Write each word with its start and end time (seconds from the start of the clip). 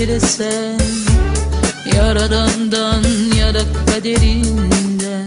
dilesen 0.00 0.78
Yaradandan 1.96 3.04
ya 3.38 3.54
da 3.54 3.60
kaderinden 3.86 5.26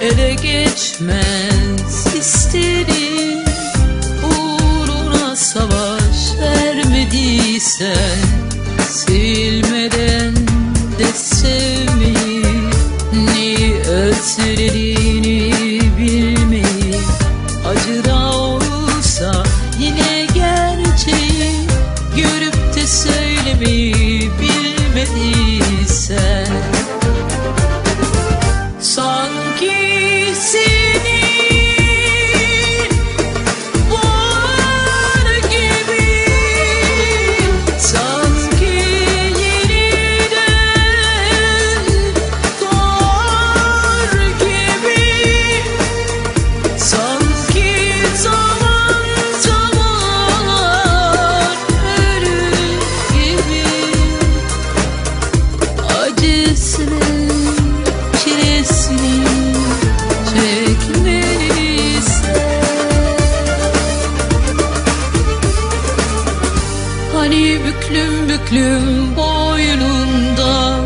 Ele 0.00 0.34
geçmez 0.34 2.06
isterim 2.18 3.44
Uğruna 4.24 5.36
savaş 5.36 6.38
vermediysen 6.40 8.18
Silmeden 8.90 10.34
de 10.98 11.12
sevmeyi 11.14 12.44
Ni 13.12 13.74
özlediğini 13.88 14.79
bilmediysen 25.70 26.46
Sanki 28.80 29.72
seni 30.34 30.69
büklüm 68.10 68.28
büklüm 68.28 69.16
boynunda. 69.16 70.80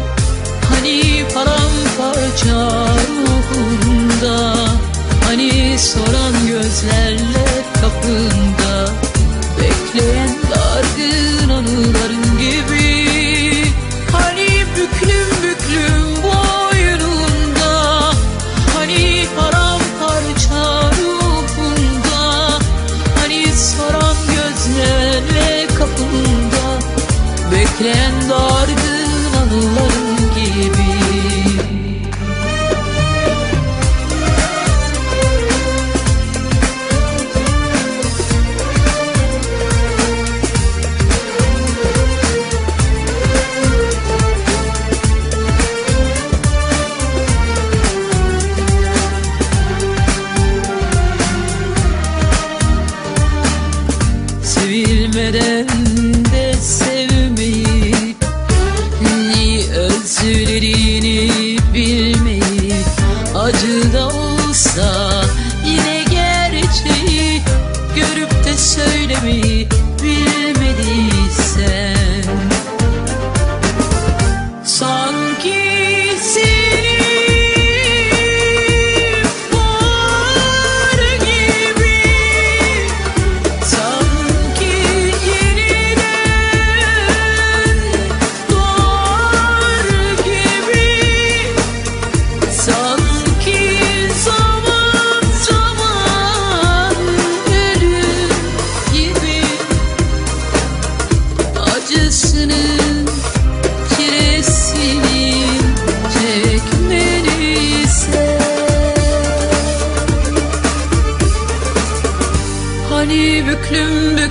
Hani 0.71 1.25
paramparça 1.35 2.87
ruhunda. 3.27 4.55
Hani 5.27 5.79
soran 5.79 6.47
gözlerle 6.47 7.47
kapında. 7.81 8.93
Bekleyen 9.61 10.24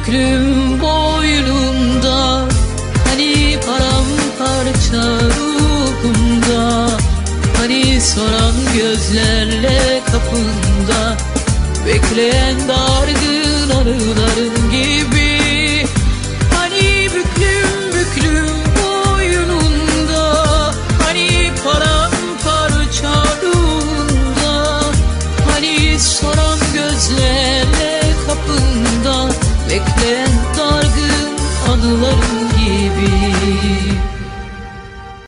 büklüm 0.07 0.81
boynumda 0.81 2.47
Hani 3.05 3.59
paramparça 3.65 5.25
ruhumda 5.37 6.89
Hani 7.57 8.01
soran 8.01 8.55
gözlerle 8.77 10.01
kapında 10.05 11.17
Bekleyen 11.87 12.55
dargın 12.67 13.32